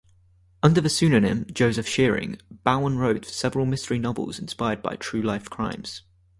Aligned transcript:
Under 0.63 0.81
the 0.81 0.89
pseudonym 0.89 1.45
"Joseph 1.53 1.87
Shearing", 1.87 2.41
Bowen 2.63 2.97
wrote 2.97 3.23
several 3.23 3.67
mystery 3.67 3.99
novels 3.99 4.39
inspired 4.39 4.81
by 4.81 4.95
true-life 4.95 5.47
crimes. 5.47 6.01